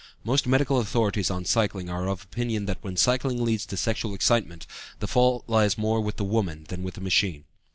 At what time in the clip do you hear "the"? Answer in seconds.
4.97-5.05, 6.15-6.23, 6.95-7.01